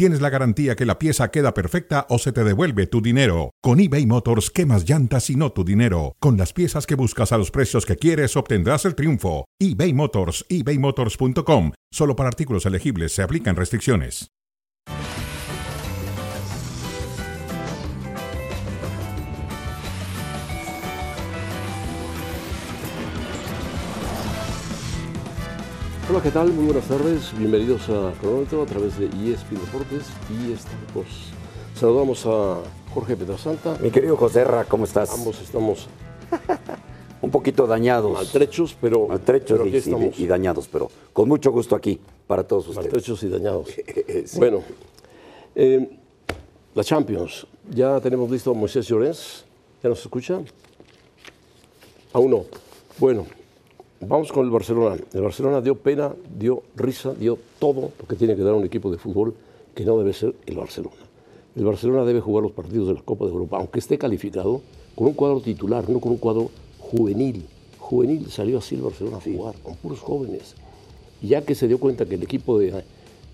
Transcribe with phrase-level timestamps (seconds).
[0.00, 3.50] tienes la garantía que la pieza queda perfecta o se te devuelve tu dinero.
[3.60, 6.16] Con eBay Motors, quemas llantas y no tu dinero.
[6.20, 9.44] Con las piezas que buscas a los precios que quieres, obtendrás el triunfo.
[9.58, 11.72] eBay Motors, ebaymotors.com.
[11.92, 14.30] Solo para artículos elegibles se aplican restricciones.
[26.10, 26.52] Hola, ¿qué tal?
[26.52, 27.32] Muy buenas tardes.
[27.38, 31.30] Bienvenidos a Cronómetro a través de ESPN Deportes y Estados.
[31.76, 33.78] Saludamos a Jorge Petrasanta.
[33.80, 35.08] Mi querido José Ra, ¿cómo estás?
[35.14, 35.86] Ambos estamos
[37.22, 38.12] Un poquito dañados.
[38.12, 40.18] maltrechos, pero, Maltrechos pero aquí y, estamos.
[40.18, 42.86] y dañados, pero con mucho gusto aquí para todos ustedes.
[42.86, 43.68] maltrechos y dañados.
[44.26, 44.38] Sí.
[44.38, 44.64] Bueno,
[45.54, 45.96] eh,
[46.74, 47.46] la Champions.
[47.70, 49.44] Ya tenemos listo a Moisés Llorens.
[49.80, 50.40] ¿Ya nos escucha?
[52.12, 52.46] Aún no.
[52.98, 53.26] Bueno,
[54.00, 54.96] vamos con el Barcelona.
[55.12, 58.90] El Barcelona dio pena, dio risa, dio todo lo que tiene que dar un equipo
[58.90, 59.34] de fútbol
[59.74, 60.96] que no debe ser el Barcelona.
[61.56, 64.62] El Barcelona debe jugar los partidos de la Copa de Europa, aunque esté calificado,
[64.94, 67.46] con un cuadro titular, no con un cuadro juvenil.
[67.78, 70.54] Juvenil salió así el Barcelona a jugar, con puros jóvenes.
[71.20, 72.84] Y ya que se dio cuenta que el equipo de,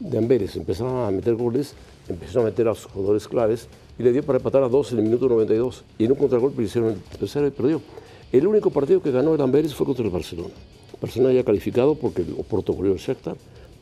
[0.00, 1.74] de Amberes empezaba a meter goles,
[2.08, 4.98] empezó a meter a sus jugadores claves y le dio para empatar a dos en
[4.98, 5.84] el minuto 92.
[5.98, 7.80] Y en un contragolpe hicieron el tercero y perdió.
[8.32, 10.54] El único partido que ganó el Amberes fue contra el Barcelona.
[10.94, 13.36] El Barcelona ya calificado porque el Oporto goleó el Shakhtar,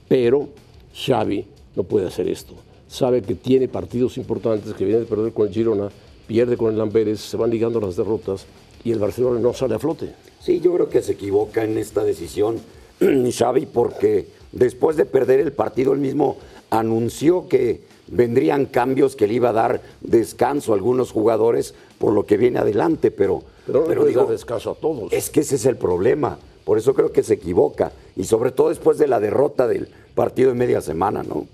[0.08, 0.48] pero
[0.94, 2.54] Xavi no puede hacer esto.
[2.88, 5.88] Sabe que tiene partidos importantes, que viene de perder con el Girona,
[6.26, 8.46] pierde con el Amberes, se van ligando las derrotas
[8.84, 10.14] y el Barcelona no sale a flote.
[10.40, 12.60] Sí, yo creo que se equivoca en esta decisión
[13.00, 16.36] Xavi porque después de perder el partido él mismo
[16.70, 22.26] anunció que vendrían cambios que le iba a dar descanso a algunos jugadores por lo
[22.26, 25.12] que viene adelante, pero, Pero no pero digo, dar descanso a todos.
[25.12, 26.38] es que ese es el problema.
[26.64, 30.50] Por eso creo que se equivoca y sobre todo después de la derrota del partido
[30.50, 31.46] de media semana, ¿no?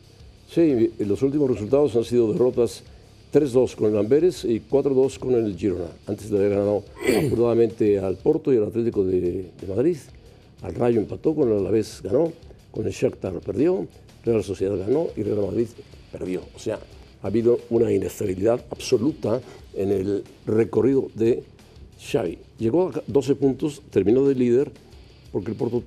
[0.48, 2.82] Sí, los últimos resultados han sido derrotas
[3.32, 5.90] 3-2 con el Amberes y 4-2 con el Girona.
[6.06, 6.84] Antes de haber ganado
[7.18, 9.96] afortunadamente al Porto y al Atlético de, de Madrid.
[10.62, 12.32] Al Rayo empató, con el Alavés ganó,
[12.70, 13.86] con el Shakhtar perdió,
[14.24, 15.68] Real Sociedad ganó y Real Madrid
[16.12, 16.42] perdió.
[16.54, 16.78] O sea,
[17.22, 19.40] ha habido una inestabilidad absoluta
[19.74, 21.42] en el recorrido de
[22.00, 22.38] Xavi.
[22.58, 24.70] Llegó a 12 puntos, terminó de líder
[25.32, 25.82] porque el Porto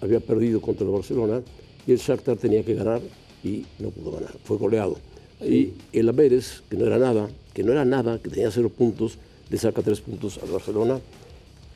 [0.00, 1.42] había perdido contra el Barcelona
[1.86, 3.00] y el Shakhtar tenía que ganar
[3.42, 4.96] y no pudo ganar, fue goleado.
[5.40, 9.18] Y el Amberes, que no era nada, que no era nada, que tenía cero puntos,
[9.50, 11.00] le saca tres puntos al Barcelona,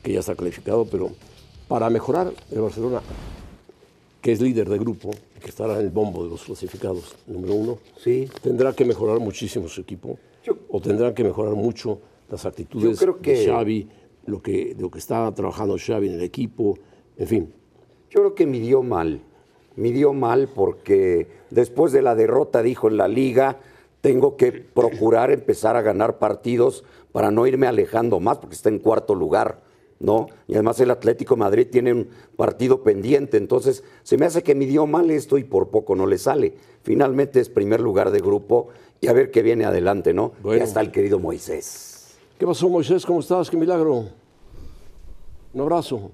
[0.03, 1.11] que ya está calificado, pero
[1.67, 3.01] para mejorar el Barcelona,
[4.21, 5.11] que es líder de grupo,
[5.41, 8.27] que estará en el bombo de los clasificados número uno, Sí.
[8.41, 12.95] tendrá que mejorar muchísimo su equipo, Yo- o tendrán que mejorar mucho las actitudes Yo
[12.97, 13.89] creo que- de Xavi,
[14.25, 16.77] lo que, lo que está trabajando Xavi en el equipo,
[17.17, 17.53] en fin.
[18.09, 19.21] Yo creo que midió mal.
[19.75, 23.59] Midió mal porque después de la derrota dijo en la liga,
[24.01, 28.79] tengo que procurar empezar a ganar partidos para no irme alejando más porque está en
[28.79, 29.61] cuarto lugar,
[29.99, 30.27] ¿no?
[30.47, 34.55] Y además el Atlético de Madrid tiene un partido pendiente, entonces se me hace que
[34.55, 36.53] midió mal esto y por poco no le sale.
[36.83, 38.69] Finalmente es primer lugar de grupo
[39.01, 40.33] y a ver qué viene adelante, ¿no?
[40.41, 40.59] Bueno.
[40.59, 41.98] Ya está el querido Moisés.
[42.39, 43.05] ¿Qué pasó, Moisés?
[43.05, 43.49] ¿Cómo estás?
[43.49, 44.05] ¡Qué milagro!
[45.53, 46.11] Un abrazo.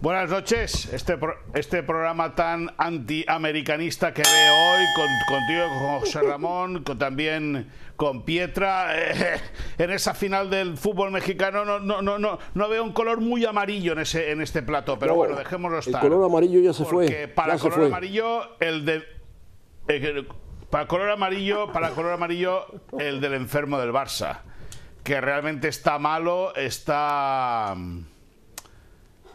[0.00, 0.92] Buenas noches.
[0.92, 6.98] Este, pro- este programa tan antiamericanista que veo hoy, con, contigo, con José Ramón, con,
[6.98, 9.40] también con Pietra, eh,
[9.78, 13.44] en esa final del fútbol mexicano no, no, no, no, no veo un color muy
[13.46, 16.04] amarillo en, ese, en este plato, pero No, bueno, dejémoslo estar.
[16.04, 17.28] El color amarillo ya se Porque fue.
[17.28, 17.86] para ya se color fue.
[17.88, 19.02] amarillo, el de.
[19.88, 20.24] eh,
[20.68, 22.66] para color amarillo, para color amarillo,
[22.98, 24.40] el del enfermo del Barça.
[25.06, 27.72] Que realmente está malo, está.
[27.76, 28.00] mm,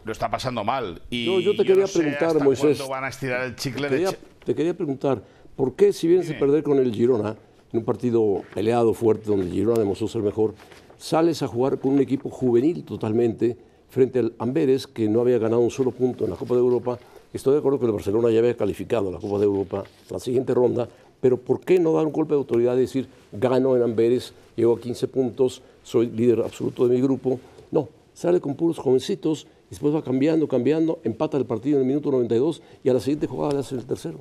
[0.03, 1.01] Lo está pasando mal.
[1.09, 2.85] Y No, yo te quería no preguntar, Moisés.
[2.89, 5.23] van a estirar el chicle Te de quería, Che- te quería preguntar,
[5.55, 7.35] ¿por qué si vienes a perder con el Girona,
[7.71, 10.55] en un partido peleado, fuerte, donde el Girona demostró ser mejor,
[10.97, 13.55] sales a jugar con un equipo juvenil totalmente
[13.89, 16.99] frente al Amberes, que no había ganado un solo punto en la Copa de Europa?
[17.33, 20.53] Estoy de acuerdo que el Barcelona ya había calificado la Copa de Europa la siguiente
[20.53, 20.89] ronda,
[21.21, 24.73] pero ¿por qué no dar un golpe de autoridad y decir, gano en Amberes, llego
[24.73, 27.39] a 15 puntos, soy líder absoluto de mi grupo?
[27.71, 32.11] No, sale con puros jovencitos, después va cambiando, cambiando, empata el partido en el minuto
[32.11, 34.19] 92 y a la siguiente jugada le hace el tercero.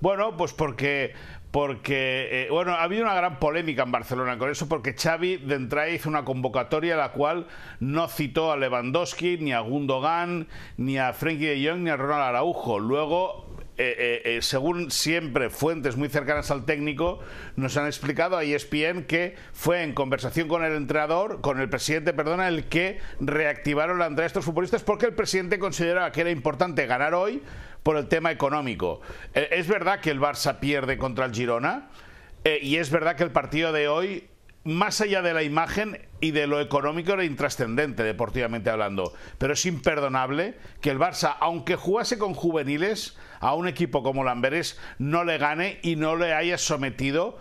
[0.00, 1.12] Bueno, pues porque
[1.56, 5.54] porque, eh, bueno, ha habido una gran polémica en Barcelona con eso, porque Xavi de
[5.54, 7.46] entrada hizo una convocatoria la cual
[7.80, 12.24] no citó a Lewandowski, ni a Gundogan, ni a Frenkie de Jong, ni a Ronald
[12.24, 12.78] Araujo.
[12.78, 13.45] Luego
[13.78, 17.20] eh, eh, eh, según siempre fuentes muy cercanas al técnico,
[17.56, 22.14] nos han explicado a ESPN que fue en conversación con el entrenador, con el presidente,
[22.14, 26.30] perdona, el que reactivaron la entrada de estos futbolistas porque el presidente consideraba que era
[26.30, 27.42] importante ganar hoy
[27.82, 29.02] por el tema económico.
[29.34, 31.90] es verdad que el Barça pierde contra el Girona
[32.62, 34.26] y es verdad que el partido de hoy
[34.64, 39.66] más allá de la imagen y de lo económico era intrascendente deportivamente hablando, pero es
[39.66, 45.38] imperdonable que el Barça, aunque jugase con juveniles, a un equipo como Lamberes no le
[45.38, 47.38] gane y no le haya sometido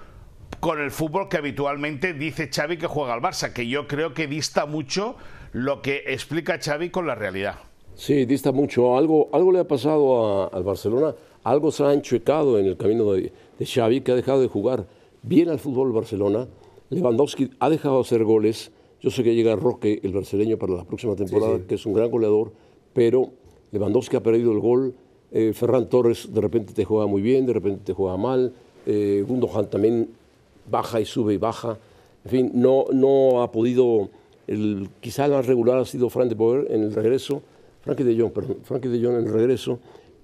[0.60, 4.28] con el fútbol que habitualmente dice Xavi que juega al Barça, que yo creo que
[4.28, 5.16] dista mucho
[5.54, 7.56] lo que explica Xavi con la realidad.
[7.96, 8.98] Sí, dista mucho.
[8.98, 13.32] Algo, algo le ha pasado al Barcelona, algo se ha enchuecado en el camino de,
[13.58, 14.86] de Xavi, que ha dejado de jugar
[15.22, 16.46] bien al fútbol Barcelona
[16.90, 18.72] Lewandowski ha dejado de hacer goles.
[19.02, 22.10] Yo sé que llega Roque, el brasileño, para la próxima temporada, que es un gran
[22.10, 22.52] goleador,
[22.94, 23.30] pero
[23.72, 24.94] Lewandowski ha perdido el gol.
[25.32, 28.54] Eh, Ferran Torres de repente te juega muy bien, de repente te juega mal.
[28.86, 30.10] Eh, Gundogan también
[30.70, 31.78] baja y sube y baja.
[32.24, 34.10] En fin, no, no ha podido.
[34.48, 37.42] El, quizá el más regular ha sido Frank de Boer en el regreso.
[37.82, 38.58] Frankie de Jong, perdón.
[38.64, 39.80] Frankie de Jong en el regreso.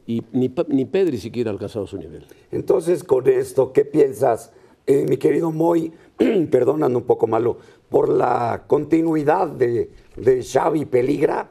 [0.08, 2.26] Y ni, ni Pedri siquiera ha alcanzado su nivel.
[2.52, 4.52] Entonces, con esto, ¿qué piensas,
[4.86, 5.92] eh, mi querido Moy?
[6.52, 7.58] perdóname un poco malo,
[7.90, 11.50] por la continuidad de, de Xavi Peligra?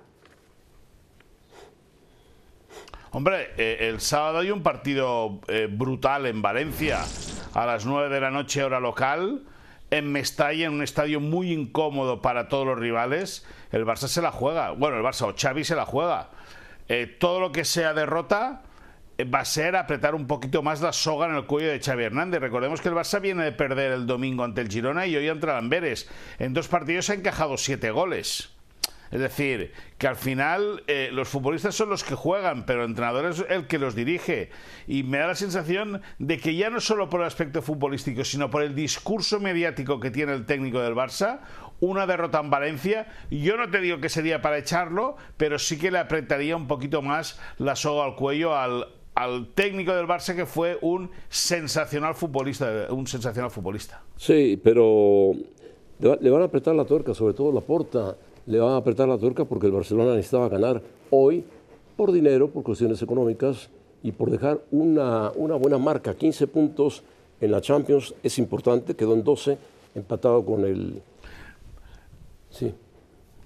[3.12, 7.00] Hombre, eh, el sábado hay un partido eh, brutal en Valencia
[7.54, 9.42] a las 9 de la noche hora local.
[9.90, 14.30] En Mestalla, en un estadio muy incómodo para todos los rivales, el Barça se la
[14.30, 14.70] juega.
[14.70, 16.30] Bueno, el Barça o Xavi se la juega.
[17.18, 18.62] Todo lo que sea derrota,
[19.24, 22.40] va a ser apretar un poquito más la soga en el cuello de Xavi Hernández.
[22.40, 25.46] Recordemos que el Barça viene de perder el domingo ante el Girona y hoy ante
[25.46, 26.08] el Amberes.
[26.38, 28.50] En dos partidos ha encajado siete goles.
[29.10, 33.26] Es decir, que al final eh, los futbolistas son los que juegan, pero el entrenador
[33.26, 34.50] es el que los dirige.
[34.86, 38.50] Y me da la sensación de que ya no solo por el aspecto futbolístico, sino
[38.50, 41.40] por el discurso mediático que tiene el técnico del Barça,
[41.80, 45.90] una derrota en Valencia, yo no te digo que sería para echarlo, pero sí que
[45.90, 50.46] le apretaría un poquito más la soga al cuello al, al técnico del Barça que
[50.46, 54.02] fue un sensacional futbolista, un sensacional futbolista.
[54.16, 55.32] Sí, pero
[55.98, 58.16] le van a apretar la tuerca, sobre todo la porta,
[58.46, 61.44] le van a apretar la tuerca porque el Barcelona necesitaba ganar hoy
[61.96, 63.68] por dinero, por cuestiones económicas
[64.02, 67.02] y por dejar una, una buena marca, 15 puntos
[67.40, 69.58] en la Champions es importante, quedó en 12,
[69.94, 71.02] empatado con el...
[72.50, 72.74] Sí.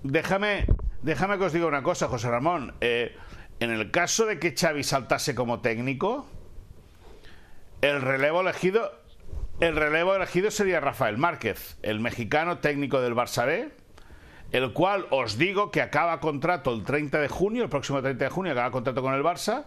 [0.03, 0.67] Déjame,
[1.03, 2.75] déjame que os diga una cosa, José Ramón.
[2.81, 3.13] Eh,
[3.61, 6.27] en el caso de que Xavi saltase como técnico,
[7.81, 8.93] el relevo elegido,
[9.61, 13.71] el relevo elegido sería Rafael Márquez, el mexicano técnico del Barça B,
[14.53, 18.31] el cual os digo que acaba contrato el 30 de junio, el próximo 30 de
[18.31, 19.65] junio acaba contrato con el Barça,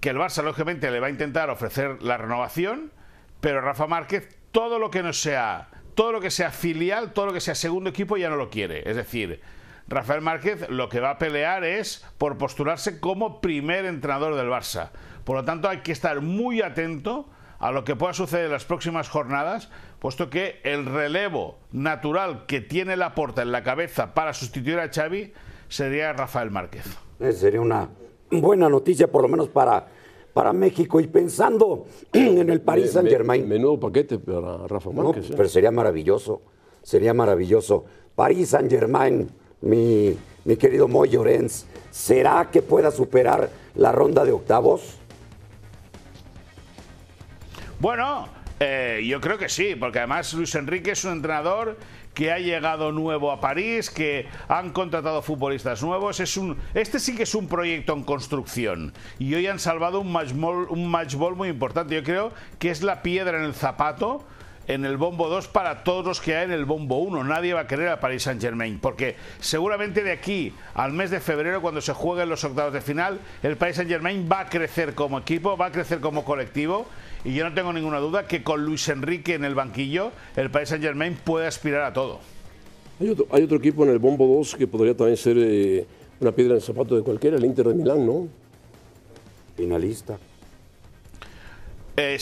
[0.00, 2.92] que el Barça lógicamente le va a intentar ofrecer la renovación,
[3.40, 7.32] pero Rafa Márquez todo lo que no sea, todo lo que sea filial, todo lo
[7.32, 9.40] que sea segundo equipo ya no lo quiere, es decir,
[9.88, 14.90] Rafael Márquez lo que va a pelear es por postularse como primer entrenador del Barça.
[15.24, 18.64] Por lo tanto, hay que estar muy atento a lo que pueda suceder en las
[18.64, 19.70] próximas jornadas,
[20.00, 24.90] puesto que el relevo natural que tiene la porta en la cabeza para sustituir a
[24.92, 25.32] Xavi
[25.68, 26.84] sería Rafael Márquez.
[27.20, 27.88] Eh, sería una
[28.30, 29.86] buena noticia, por lo menos para,
[30.32, 31.00] para México.
[31.00, 33.48] Y pensando en el Paris Saint Germain.
[33.48, 35.30] menudo paquete para Rafa Márquez.
[35.30, 35.34] ¿eh?
[35.36, 36.42] Pero sería maravilloso.
[36.82, 37.84] Sería maravilloso.
[38.16, 39.30] París Saint Germain
[39.62, 40.16] mi,
[40.58, 44.98] querido Moy Llorens, ¿será que pueda superar la ronda de octavos?
[47.78, 48.28] Bueno,
[48.60, 51.76] eh, yo creo que sí, porque además Luis Enrique es un entrenador
[52.14, 56.20] que ha llegado nuevo a París, que han contratado futbolistas nuevos.
[56.20, 58.92] Es un, este sí que es un proyecto en construcción.
[59.18, 61.94] Y hoy han salvado un match, un match ball muy importante.
[61.94, 64.24] Yo creo que es la piedra en el zapato
[64.68, 67.24] en el bombo 2 para todos los que hay en el bombo 1.
[67.24, 71.20] Nadie va a querer a Paris Saint Germain, porque seguramente de aquí al mes de
[71.20, 74.94] febrero, cuando se jueguen los octavos de final, el Paris Saint Germain va a crecer
[74.94, 76.86] como equipo, va a crecer como colectivo.
[77.24, 80.70] Y yo no tengo ninguna duda que con Luis Enrique en el banquillo, el Paris
[80.70, 82.20] Saint Germain puede aspirar a todo.
[83.00, 85.86] Hay otro, equipo en el bombo 2 que podría también ser eh,
[86.20, 88.28] una piedra en el zapato de cualquiera, el Inter de Milán, ¿no?
[89.56, 90.18] Finalista.
[91.96, 92.18] Eh,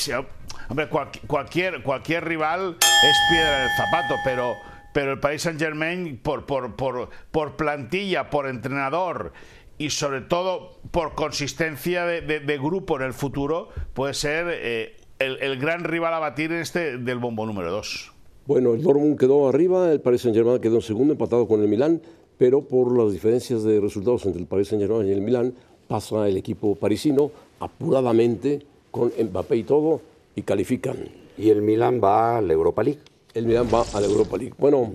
[0.68, 4.54] Hombre, cualquier, cualquier rival es piedra del zapato, pero,
[4.94, 9.32] pero el Paris Saint Germain, por, por, por, por plantilla, por entrenador
[9.78, 15.82] y sobre todo por consistencia de, grupo en el futuro, puede ser eh, el, gran
[15.82, 18.12] rival a batir en este del bombo número 2.
[18.46, 22.00] Bueno, el Dortmund quedó arriba, el Paris Saint-Germain quedó en segundo, empatado con el Milán,
[22.38, 25.54] pero por las diferencias de resultados entre el Paris Saint-Germain y el Milán,
[25.88, 30.00] pasa el equipo parisino apuradamente con Mbappé y todo
[30.35, 31.09] y califican.
[31.37, 33.00] Y el Milán va a la Europa League.
[33.35, 34.54] El Milán va a la Europa League.
[34.59, 34.90] Bueno,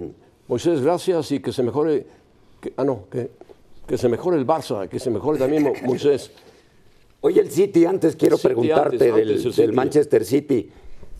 [0.47, 2.05] Moisés, gracias y que se mejore.
[2.77, 3.31] ah, no, que,
[3.87, 6.31] que se mejore el Barça, que se mejore también Moisés.
[7.21, 10.69] Oye, el City, antes quiero preguntarte del, Manchester City.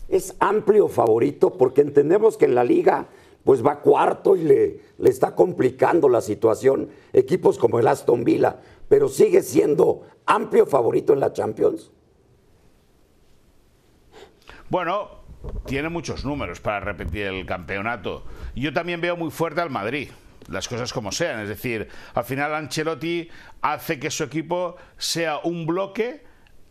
[0.08, 1.50] ¿Es amplio favorito?
[1.50, 3.08] Porque entendemos que en la liga
[3.42, 8.60] pues va cuarto y le, le está complicando la situación equipos como el Aston Villa,
[8.88, 11.90] pero sigue siendo amplio favorito en la Champions.
[14.68, 15.10] Bueno,
[15.66, 18.24] tiene muchos números para repetir el campeonato.
[18.54, 20.10] Yo también veo muy fuerte al Madrid
[20.48, 21.40] las cosas como sean.
[21.40, 23.28] Es decir, al final Ancelotti
[23.62, 26.24] hace que su equipo sea un bloque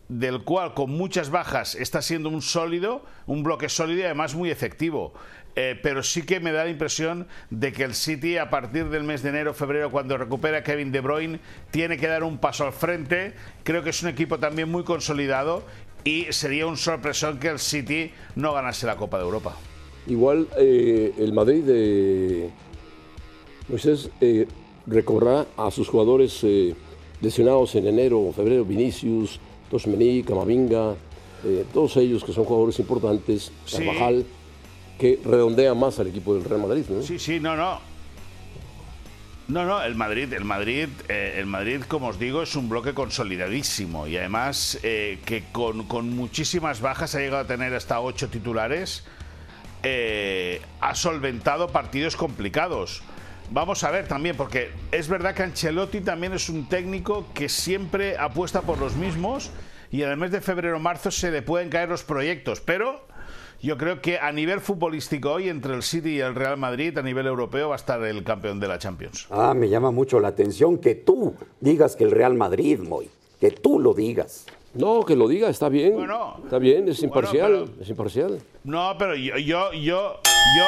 [0.08, 4.52] del cual con muchas bajas está siendo un sólido, un bloque sólido y además muy
[4.52, 5.14] efectivo.
[5.58, 9.06] Eh, pero sí que me da la impresión de que el City a partir del
[9.06, 11.40] mes de enero, febrero, cuando recupera Kevin De Bruyne,
[11.72, 13.34] tiene que dar un paso al frente.
[13.64, 15.66] Creo que es un equipo también muy consolidado
[16.06, 19.58] y sería un sorpresón que el City no ganase la Copa de Europa.
[20.08, 22.50] Igual eh, el Madrid de
[23.68, 24.48] Moisés eh,
[24.86, 26.76] recorrerá a sus jugadores eh,
[27.22, 29.40] lesionados en enero o febrero, Vinicius,
[29.72, 30.96] Tosmení, Camavinga,
[31.44, 34.26] eh, todos ellos que son jugadores importantes, Carvajal,
[35.00, 36.86] que redondean más al equipo del Real Madrid.
[36.88, 37.02] ¿no?
[37.02, 37.95] Sí, sí, no, no.
[39.48, 44.08] No, no, el Madrid, el Madrid, el Madrid, como os digo, es un bloque consolidadísimo
[44.08, 49.06] y además que con, con, muchísimas bajas ha llegado a tener hasta ocho titulares,
[49.84, 53.04] ha solventado partidos complicados.
[53.52, 58.18] Vamos a ver también, porque es verdad que Ancelotti también es un técnico que siempre
[58.18, 59.52] apuesta por los mismos
[59.92, 63.08] y en el mes de febrero-marzo se le pueden caer los proyectos, pero
[63.66, 67.02] yo creo que a nivel futbolístico hoy entre el City y el Real Madrid a
[67.02, 69.26] nivel europeo va a estar el campeón de la Champions.
[69.32, 73.50] Ah, me llama mucho la atención que tú digas que el Real Madrid, Moy, que
[73.50, 74.46] tú lo digas.
[74.76, 75.96] No, que lo diga, está bien.
[76.44, 78.40] está bien, es imparcial, es imparcial.
[78.64, 80.66] No, pero yo, yo, yo, yo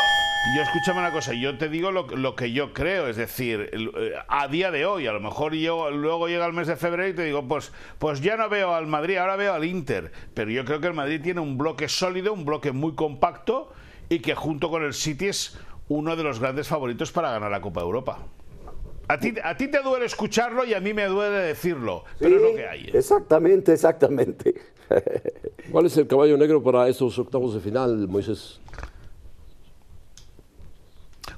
[0.55, 4.47] yo escúchame una cosa, yo te digo lo, que yo creo, es decir, eh, a
[4.47, 7.23] día de hoy, a lo mejor yo luego llega el mes de febrero y te
[7.23, 10.79] digo, pues, pues ya no veo al Madrid, ahora veo al Inter, pero yo creo
[10.79, 13.71] que el Madrid tiene un bloque sólido, un bloque muy compacto
[14.09, 15.57] y que junto con el City es
[15.89, 18.19] uno de los grandes favoritos para ganar la Copa de Europa.
[19.09, 22.41] A ti, a ti te duele escucharlo y a mí me duele decirlo, pero es
[22.41, 22.85] lo que hay.
[22.85, 22.91] ¿eh?
[22.93, 24.53] Exactamente, exactamente.
[25.71, 28.59] ¿Cuál es el caballo negro para estos octavos de final, Moisés?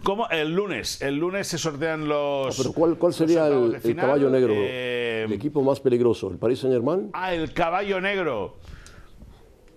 [0.04, 0.30] ¿Cómo?
[0.30, 1.02] El lunes.
[1.02, 2.58] El lunes se sortean los.
[2.58, 4.54] pero ¿cuál, cuál sería el, caballo negro?
[4.56, 7.10] Eh, el equipo más peligroso, ¿el Paris Saint Germain?
[7.14, 8.56] Ah, el caballo negro.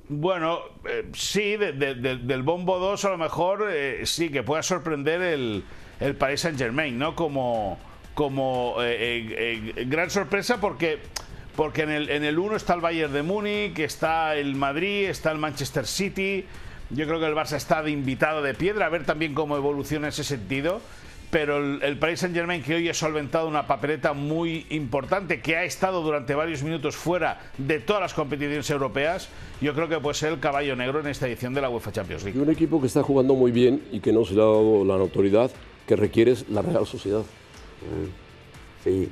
[0.09, 5.64] Bueno, eh, sí, del bombo 2 a lo mejor eh, sí que pueda sorprender el,
[6.00, 7.17] el Paris Saint Germain, ¿no?
[7.17, 7.79] Como,
[8.14, 8.76] como
[9.87, 10.99] gran sorpresa porque,
[11.57, 15.33] porque en el, en el 1 está el Bayern de Múnich, está el Madrid, está
[15.33, 16.45] el Manchester City.
[16.95, 20.09] Yo creo que el Barça está de invitado de piedra, a ver también cómo evoluciona
[20.09, 20.81] ese sentido.
[21.31, 25.57] Pero el, el Paris Saint Germain, que hoy ha solventado una papeleta muy importante, que
[25.57, 29.31] ha estado durante varios minutos fuera de todas las competiciones europeas,
[29.63, 32.25] yo creo que puede ser el caballo negro en esta edición de la UEFA Champions
[32.25, 32.39] League.
[32.39, 34.85] Y un equipo que está jugando muy bien y que no se le ha dado
[34.85, 35.51] la notoriedad
[35.87, 37.23] que requiere la Real Sociedad.
[38.85, 39.09] Sí,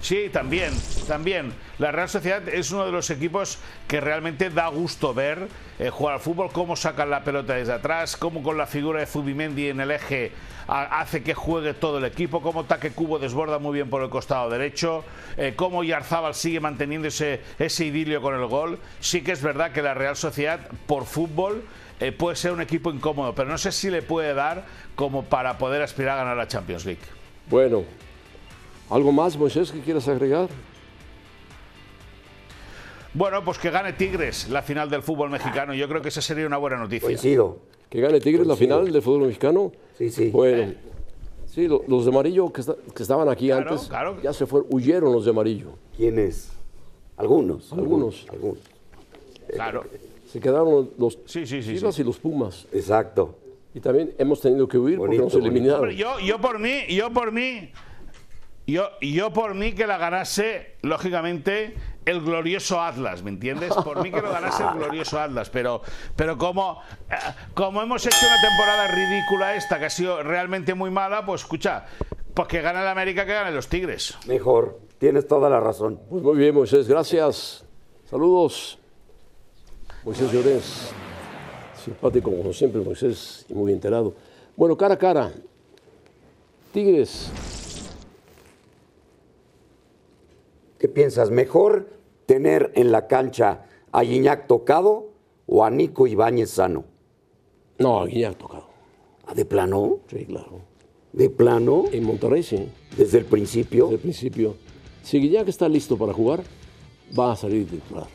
[0.00, 0.72] Sí, también,
[1.06, 1.52] también.
[1.78, 6.14] La Real Sociedad es uno de los equipos que realmente da gusto ver eh, jugar
[6.14, 9.80] al fútbol, cómo sacan la pelota desde atrás, cómo con la figura de Zubimendi en
[9.80, 10.32] el eje
[10.68, 14.50] hace que juegue todo el equipo, cómo Taque Cubo desborda muy bien por el costado
[14.50, 15.02] derecho,
[15.38, 18.78] eh, cómo Yarzábal sigue manteniendo ese, idilio con el gol.
[19.00, 21.64] Sí que es verdad que la Real Sociedad, por fútbol,
[22.00, 24.64] eh, puede ser un equipo incómodo, pero no sé si le puede dar
[24.94, 27.00] como para poder aspirar a ganar la Champions League.
[27.48, 27.84] Bueno,
[28.90, 30.48] ¿Algo más, Moisés, que quieras agregar?
[33.14, 35.74] Bueno, pues que gane Tigres la final del fútbol mexicano.
[35.74, 37.06] Yo creo que esa sería una buena noticia.
[37.06, 37.58] Coincido.
[37.90, 39.72] ¿Que gane Tigres la final del fútbol mexicano?
[39.96, 40.30] Sí, sí.
[40.30, 40.74] Bueno,
[41.46, 42.62] sí, los de amarillo que,
[43.02, 43.90] estaban aquí antes,
[44.22, 45.72] ya se fueron, huyeron los de amarillo.
[45.96, 46.52] ¿Quiénes?
[47.16, 47.72] Algunos.
[47.72, 48.26] Algunos.
[48.30, 48.58] Algunos.
[49.52, 49.84] Claro.
[50.26, 52.66] Se quedaron los sí, sí, sí, y los Pumas.
[52.72, 53.34] Exacto.
[53.74, 55.90] Y también hemos tenido que huir porque nos eliminaron.
[55.90, 57.70] Yo, yo por mí, yo por mí,
[58.72, 63.72] yo, yo por mí que la ganase, lógicamente, el glorioso Atlas, ¿me entiendes?
[63.74, 65.80] Por mí que lo ganase el glorioso Atlas, pero,
[66.14, 67.14] pero como, eh,
[67.54, 71.86] como hemos hecho una temporada ridícula esta, que ha sido realmente muy mala, pues escucha,
[72.34, 74.18] pues que gane el América, que gane los Tigres.
[74.26, 75.98] Mejor, tienes toda la razón.
[76.10, 77.64] Pues muy bien, Moisés, gracias.
[78.08, 78.78] Saludos.
[80.04, 80.90] Moisés Llorens,
[81.84, 84.14] simpático como siempre, Moisés, y muy enterado.
[84.56, 85.32] Bueno, cara a cara,
[86.72, 87.30] Tigres,
[90.98, 91.30] piensas?
[91.30, 91.86] ¿Mejor
[92.26, 95.12] tener en la cancha a Guiñac tocado
[95.46, 96.84] o a Nico Ibáñez sano?
[97.78, 98.66] no, Guiñac tocado.
[99.24, 99.98] ¿Ah, ¿De plano?
[100.10, 100.60] Sí, claro.
[101.12, 101.84] ¿De plano?
[101.92, 103.84] En Monterrey sí, Desde el principio.
[103.84, 104.56] desde el principio.
[105.04, 106.42] Si Guiñac está listo para jugar,
[107.16, 108.08] va a salir titular.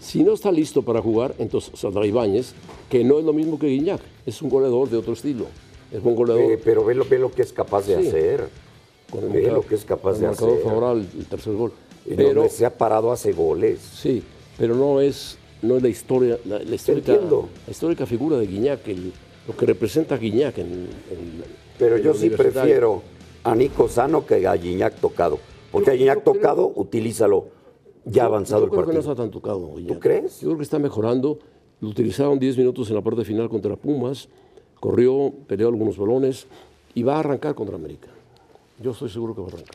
[0.00, 2.54] Si no está listo para jugar, entonces saldrá Ibáñez,
[2.90, 5.46] que no es lo mismo que Guiñac, es un goleador de otro estilo.
[5.92, 6.50] Es buen goleador.
[6.50, 8.08] Eh, pero ve lo, ve lo que es capaz de Sí.
[8.08, 8.48] hacer.
[9.12, 10.58] Con el lo que es capaz de hacer.
[10.64, 11.72] favorable, el tercer gol.
[12.06, 13.78] Y Pero, donde se ha parado hace goles.
[13.80, 14.22] sí,
[14.58, 18.88] pero no es, no es la historia, la, la histórica, la histórica figura de Guiñac,
[18.88, 19.12] el-
[19.46, 21.44] lo que representa a Guiñac en, en-
[21.78, 23.02] Pero en yo sí prefiero
[23.44, 25.38] a Nico Sano que a Guiñac tocado.
[25.70, 27.46] Porque a Guiñac yo creo- tocado, utilízalo
[28.04, 29.74] ya avanzado Yo el creo que no está tan tocado.
[29.76, 29.98] Guiñac.
[30.00, 30.40] crees?
[30.40, 31.38] Yo creo que está mejorando.
[31.80, 34.28] Lo utilizaron 10 minutos en la parte final contra Pumas.
[34.80, 36.46] Corrió, peleó algunos balones
[36.94, 38.08] y va a arrancar contra América.
[38.82, 39.74] Yo estoy seguro que va a arrancar.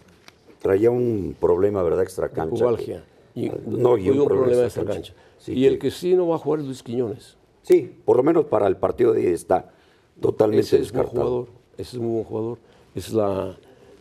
[0.61, 2.03] Traía un problema, ¿verdad?
[2.03, 2.49] Extra cancha.
[2.55, 3.03] Pubalgia.
[3.35, 5.13] Y, No, y un un problema extra cancha.
[5.13, 5.13] cancha.
[5.37, 7.37] Sí, y que- el que sí no va a jugar es Luis Quiñones.
[7.61, 9.71] Sí, por lo menos para el partido de hoy está
[10.19, 11.25] totalmente Ese es buen descartado.
[11.29, 11.47] jugador.
[11.77, 12.57] Ese es muy buen jugador.
[12.95, 13.55] Es la,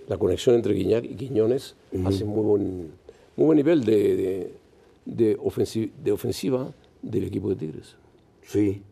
[0.08, 1.75] la conexión entre Guiñac y Quiñones.
[2.04, 2.90] Hace muy buen,
[3.36, 4.54] muy buen nivel de, de,
[5.04, 6.72] de ofensi- de ofensiva
[7.02, 7.96] del equipo de Tigres.
[8.42, 8.82] Sí,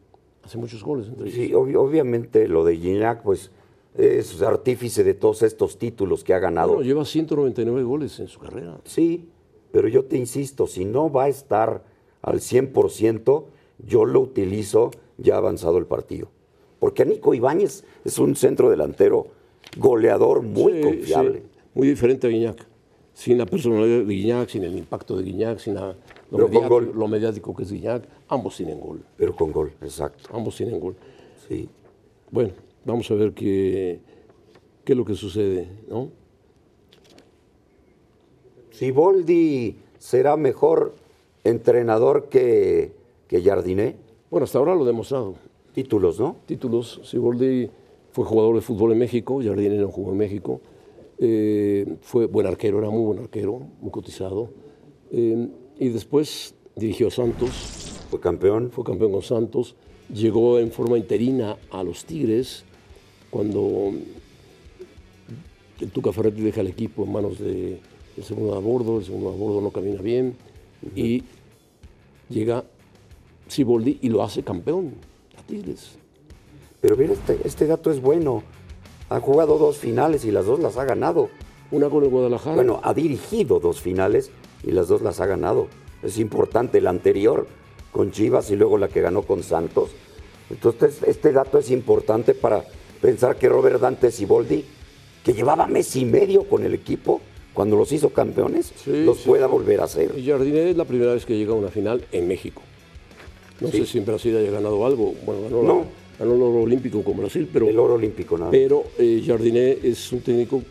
[0.45, 1.35] Hace muchos goles entre ellos.
[1.37, 3.51] sí, obvi- obviamente lo de Guiñac, pues
[3.97, 6.69] es artífice de todos estos títulos que ha ganado.
[6.75, 8.79] Bueno, lleva 199 goles en su carrera.
[8.85, 9.29] Sí,
[9.73, 11.85] pero yo te insisto, si no va a estar
[12.23, 13.45] al 100%,
[13.87, 16.29] yo lo utilizo ya avanzado el partido.
[16.79, 19.29] Porque a Nico Ibáñez es un centro delantero
[19.77, 21.39] goleador muy Sí, confiable.
[21.41, 22.67] sí, muy diferente a Guiñac.
[23.15, 25.95] Sin la personalidad de Guiñac, sin el impacto de Guiñac, sin la-
[26.31, 29.01] lo, mediático, lo mediático que es Guiñac, ambos tienen gol.
[29.17, 30.29] Pero con gol, exacto.
[30.33, 30.97] Ambos tienen gol.
[31.49, 31.69] Sí.
[32.31, 32.51] Bueno,
[32.85, 34.01] vamos a ver qué,
[34.85, 36.11] qué es lo que sucede, ¿no?
[38.71, 40.95] Si Boldi será mejor
[41.45, 42.93] entrenador que,
[43.29, 43.97] que Jardiné,
[44.31, 45.35] Bueno, hasta ahora lo ha demostrado.
[45.75, 46.37] títulos, ¿no?
[46.47, 47.71] Títulos, Siboldi
[48.13, 50.61] fue jugador de fútbol en México, Jardine no jugó en México.
[51.19, 54.51] Eh, fue buen arquero, era muy buen arquero, muy cotizado.
[55.13, 57.51] Eh, y después dirigió a Santos,
[58.11, 58.71] Fue campeón.
[58.71, 59.77] fue campeón con Santos,
[60.13, 62.65] llegó en forma interina a los Tigres
[63.35, 63.91] cuando
[65.81, 67.81] el Tuca Ferretti deja el equipo en manos de,
[68.15, 70.37] del segundo a bordo, el segundo a bordo no camina bien
[70.95, 71.25] y
[72.29, 72.63] llega
[73.49, 74.93] Siboldi y lo hace campeón
[75.37, 75.97] a Tigres.
[76.81, 78.45] Pero mira, este, este dato es bueno.
[79.09, 81.29] Ha jugado dos finales y las dos las ha ganado.
[81.73, 82.55] Una con el Guadalajara.
[82.55, 84.31] Bueno, ha dirigido dos finales
[84.63, 85.67] y las dos las ha ganado.
[86.05, 87.49] Es importante, la anterior
[87.91, 89.91] con Chivas y luego la que ganó con Santos.
[90.51, 92.65] Entonces, este dato es importante para
[93.05, 94.65] pensar que Robert Dante Siboldi,
[95.23, 97.21] que llevaba mes y medio con el equipo,
[97.53, 99.25] cuando los hizo campeones, Sí, los sí.
[99.29, 100.13] pueda volver a hacer.
[100.19, 102.63] Y Jardine es la primera vez que llega a una final en México.
[103.61, 105.13] No sé si en Brasil haya ganado algo.
[105.27, 105.85] Bueno, ganó, la- No.
[106.19, 108.51] ganó el oro olímpico con Brasil, pero, El oro olímpico, nada.
[108.51, 110.63] pero eh, Jardiné es un técnico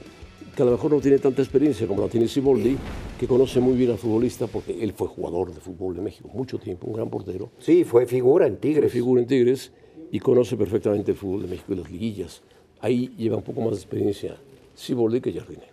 [0.55, 2.75] que a lo mejor no tiene tanta experiencia como la tiene Siboldi,
[3.19, 6.57] que conoce muy bien al futbolista porque él fue jugador de fútbol de México mucho
[6.57, 8.91] tiempo, un gran portero, Sí, fue figura en fue Tigres.
[8.91, 9.71] figura en Tigres
[10.13, 12.43] y conoce perfectamente el fútbol de México y las liguillas.
[12.81, 14.37] Ahí lleva un poco más de experiencia
[14.75, 15.63] Siboldi que Jardiné.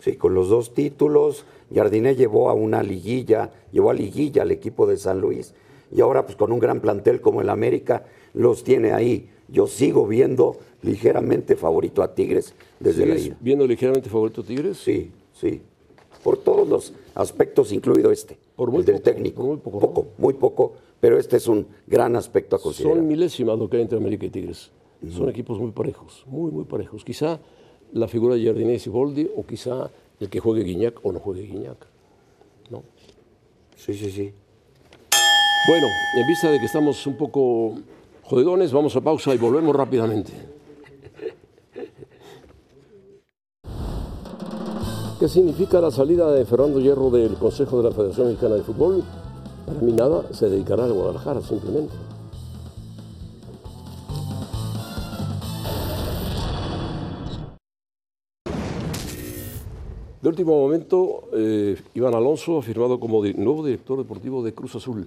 [0.00, 4.86] Sí, con los dos títulos, Jardiné llevó a una liguilla, llevó a liguilla al equipo
[4.86, 5.52] de San Luis.
[5.94, 9.28] Y ahora, pues con un gran plantel como el América, los tiene ahí.
[9.48, 13.36] Yo sigo viendo ligeramente favorito a Tigres desde la ¿Sigues ida.
[13.40, 14.78] viendo ligeramente favorito a Tigres?
[14.78, 15.60] Sí, sí.
[16.22, 18.38] Por todos los aspectos, incluido este.
[18.56, 19.42] Por muy el del poco, técnico.
[19.42, 19.80] por muy poco, ¿no?
[19.80, 20.72] poco, muy poco.
[21.04, 22.96] Pero este es un gran aspecto a considerar.
[22.96, 24.70] Son milésimas lo que hay entre América y Tigres.
[25.14, 27.04] Son equipos muy parejos, muy, muy parejos.
[27.04, 27.40] Quizá
[27.92, 31.42] la figura de Jardine y Siboldi, o quizá el que juegue Guiñac o no juegue
[31.42, 31.76] Guiñac.
[32.70, 32.84] ¿no?
[33.76, 34.32] Sí, sí, sí.
[35.68, 35.86] Bueno,
[36.16, 37.74] en vista de que estamos un poco
[38.22, 40.32] jodidones, vamos a pausa y volvemos rápidamente.
[45.20, 49.04] ¿Qué significa la salida de Fernando Hierro del Consejo de la Federación Mexicana de Fútbol?
[49.66, 51.94] Para mí nada, se dedicará al Guadalajara simplemente.
[60.22, 64.74] De último momento, eh, Iván Alonso ha firmado como di- nuevo director deportivo de Cruz
[64.74, 65.06] Azul.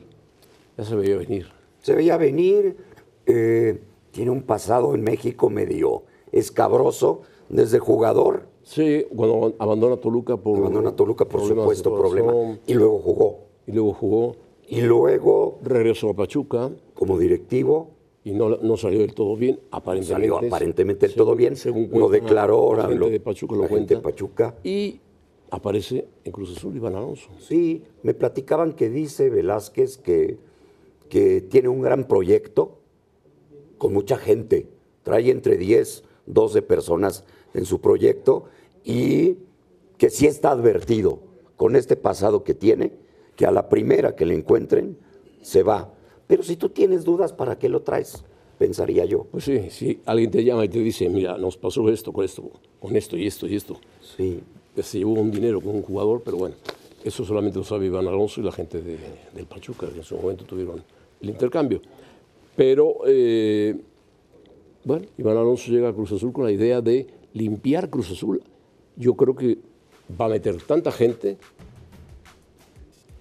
[0.78, 1.48] Ya se veía venir.
[1.82, 2.78] Se veía venir,
[3.26, 8.44] eh, tiene un pasado en México medio escabroso desde jugador.
[8.64, 10.60] Sí, cuando abandona Toluca por.
[10.60, 12.34] Abandona Toluca por supuesto problema
[12.68, 13.40] y luego jugó.
[13.66, 14.36] Y luego jugó
[14.68, 17.92] Y luego, Regresó a Pachuca como directivo,
[18.24, 20.28] y no, no salió del todo bien, aparentemente.
[20.30, 21.56] salió aparentemente según- todo bien.
[21.56, 22.82] según lo declaró la ahora.
[22.84, 24.02] gente lo- de Pachuca lo la gente de.
[24.02, 24.56] Pachuca.
[24.66, 25.00] Y
[25.50, 27.30] aparece en Cruz Azul Iván Alonso.
[27.40, 30.38] Sí, me platicaban que dice Velázquez que,
[31.10, 32.80] que tiene un gran proyecto
[33.78, 34.68] con mucha gente.
[35.04, 38.46] Trae entre 10, 12 personas en su proyecto
[38.84, 39.38] y
[39.98, 41.20] que sí está advertido
[41.56, 42.92] con este pasado que tiene,
[43.38, 44.98] que a la primera que le encuentren
[45.42, 45.90] se va.
[46.28, 48.22] Pero si tú tienes dudas, ¿para qué lo traes?
[48.58, 49.26] Pensaría yo.
[49.32, 52.52] Pues sí, si alguien te llama y te dice, mira, nos pasó esto con esto,
[52.82, 54.42] con esto y esto y esto, Sí,
[54.82, 56.56] se llevó un dinero con un jugador, pero bueno,
[57.04, 58.98] eso solamente lo sabe Iván Alonso y la gente de-
[59.34, 60.84] del Pachuca, que en su momento tuvieron
[61.22, 61.82] el intercambio.
[62.56, 63.76] Pero, eh,
[64.84, 68.42] bueno, Iván Alonso llega a Cruz Azul con la idea de limpiar Cruz Azul.
[68.96, 69.60] Yo creo que
[70.20, 71.38] va a meter tanta gente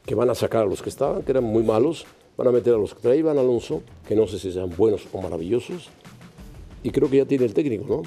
[0.06, 2.74] que van a sacar a los que estaban, que eran muy malos, van a meter
[2.74, 5.90] a los que trae Iván Alonso, que no sé si sean buenos o maravillosos,
[6.82, 8.02] y creo que ya tiene el técnico, ¿no?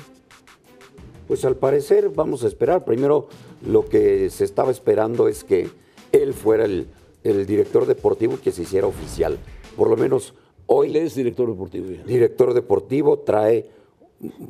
[1.28, 2.86] Pues al parecer vamos a esperar.
[2.86, 3.28] Primero
[3.68, 5.70] lo que se estaba esperando es que
[6.12, 6.88] él fuera el,
[7.24, 9.38] el director deportivo que se hiciera oficial.
[9.76, 10.36] Por lo menos Él
[10.68, 11.92] hoy es director deportivo.
[11.92, 12.04] ya.
[12.04, 13.70] director deportivo trae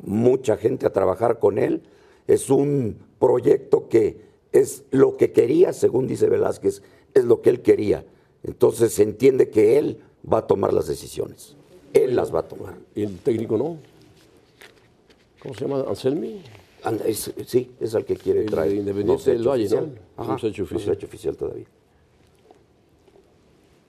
[0.03, 1.81] mucha gente a trabajar con él.
[2.27, 6.81] Es un proyecto que es lo que quería, según dice Velázquez,
[7.13, 8.05] es lo que él quería.
[8.43, 9.99] Entonces se entiende que él
[10.31, 11.55] va a tomar las decisiones.
[11.93, 12.75] Él las va a tomar.
[12.95, 13.77] Y el técnico no.
[15.41, 15.85] ¿Cómo se llama?
[15.87, 16.41] ¿Anselmi?
[17.05, 18.73] Es- sí, es al que quiere El traer.
[18.75, 19.77] Independiente del Valle, ¿no?
[19.77, 19.99] oficial.
[20.17, 20.91] Ajá, No se ha hecho no se oficial.
[20.91, 21.65] ha hecho oficial todavía.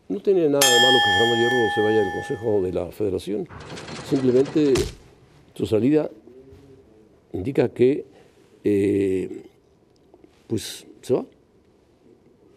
[0.08, 3.48] No tiene nada de malo que Fernando Hierro se vaya del Consejo de la Federación.
[4.08, 4.74] Simplemente
[5.54, 6.10] su salida
[7.32, 8.04] indica que
[8.64, 9.44] eh,
[10.48, 11.24] pues se va.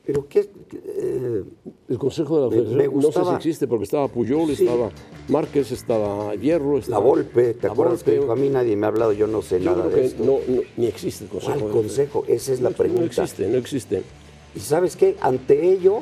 [0.06, 1.44] Pero qué, eh,
[1.88, 4.66] El Consejo de la Federación me no sé si existe porque estaba Puyol, Sí.
[4.66, 4.89] estaba
[5.30, 8.22] Márquez, estaba Hierro, la estaba Volpe, ¿te La acuerdas que Volpe.
[8.22, 9.13] dijo a mí nadie me ha hablado?
[9.13, 10.24] Yo no sé Yo nada creo de que esto.
[10.26, 11.58] no, no- ni existe el Consejo.
[11.60, 12.26] ¿Cuál consejo?
[12.28, 13.06] Esa es la No pregunta.
[13.06, 14.04] existe, no existe.
[14.56, 16.00] Y sabes qué, ante ello,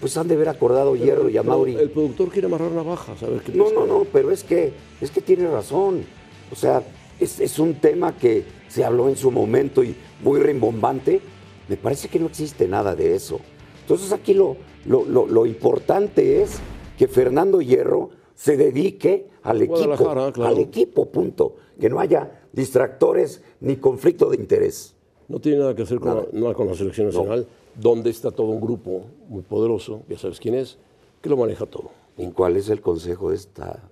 [0.00, 1.76] pues han de haber acordado Hierro y a Mauri.
[1.76, 5.10] El productor quiere amarrar navajas, a ver qué No, no, no, pero es que, es
[5.12, 6.02] que tiene razón.
[6.50, 6.82] O sea,
[7.20, 11.20] es, es un tema que se habló en su momento y muy rimbombante.
[11.68, 13.40] Me parece que no existe nada de eso.
[13.82, 16.58] Entonces aquí lo, lo, lo- lo importante es
[16.98, 20.32] que Fernando Hierro se dedique al equipo, claro.
[20.44, 21.56] al equipo, punto.
[21.80, 24.94] Que no haya distractores ni conflicto de interés.
[25.28, 26.54] No tiene nada que hacer con, la, Nada.
[26.54, 30.78] con la selección nacional, donde está todo un grupo muy poderoso, ya sabes quién es,
[31.22, 31.90] que lo maneja todo.
[32.18, 33.88] ¿Y cuál es el consejo de, esta,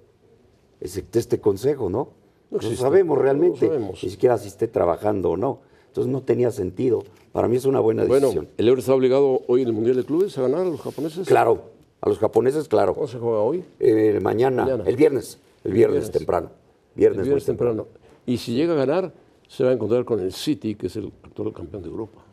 [0.81, 2.11] este consejo, no?
[2.51, 4.03] No No, sabemos no realmente, sabemos.
[4.05, 5.61] ni siquiera si esté trabajando o no.
[5.93, 7.05] Entonces no tenía sentido.
[7.33, 8.49] Para mí es una buena Bueno, decisión.
[8.57, 11.29] el Euro está obligado hoy en el Mundial de Clubes a ganar a los japoneses.
[11.29, 11.65] Claro,
[12.01, 12.95] a los japoneses, claro.
[12.95, 13.63] ¿Cómo se juega hoy?
[13.79, 14.85] Eh, mañana, Mañana.
[14.87, 16.11] el viernes, el viernes, viernes.
[16.11, 16.47] temprano.
[16.49, 17.83] El Viernes, viernes muy temprano.
[17.85, 18.07] temprano.
[18.25, 19.13] Y si llega a ganar,
[19.49, 22.25] se va a encontrar con el City, que es el actual campeón de Europa.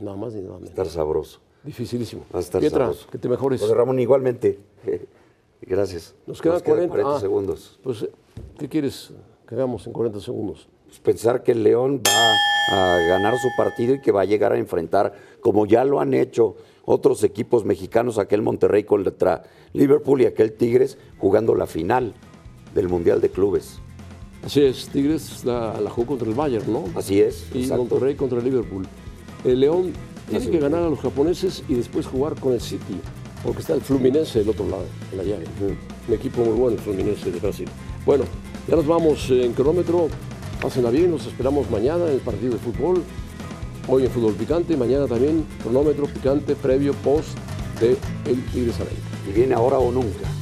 [0.00, 0.70] Nada más ni nada menos.
[0.70, 1.38] estar sabroso.
[1.62, 2.24] Dificilísimo.
[2.34, 3.06] Va a estar Pietra, sabroso.
[3.12, 3.60] que te mejores.
[3.60, 4.58] José Ramón, igualmente.
[5.62, 6.16] Gracias.
[6.26, 7.20] Nos quedan 40, ah.
[7.20, 7.78] segundos.
[7.84, 8.08] Pues,
[8.58, 9.12] ¿qué quieres
[9.54, 10.68] hagamos en 40 segundos?
[10.86, 12.34] Pues pensar que el León va
[12.76, 16.14] a ganar su partido y que va a llegar a enfrentar, como ya lo han
[16.14, 22.14] hecho otros equipos mexicanos, aquel Monterrey contra Liverpool y aquel Tigres jugando la final
[22.74, 23.80] del Mundial de Clubes.
[24.44, 26.84] Así es, Tigres la, la jugó contra el Bayern, ¿no?
[26.94, 27.46] Así es.
[27.54, 27.84] y exacto.
[27.84, 28.86] Monterrey contra el Liverpool.
[29.44, 29.92] El León
[30.28, 33.00] tiene Así que ganar a los japoneses y después jugar con el City,
[33.42, 35.44] porque está el Fluminense del otro lado, en la llave.
[36.08, 37.68] Un equipo muy bueno, el Fluminense de Brasil.
[38.04, 38.24] Bueno,
[38.66, 40.08] ya nos vamos en cronómetro.
[40.60, 43.02] Pásenla bien, los esperamos mañana en el partido de fútbol.
[43.86, 47.36] Hoy en Fútbol Picante, mañana también cronómetro picante previo post
[47.80, 48.76] de el Tigres.
[49.28, 50.33] Y viene ahora o nunca.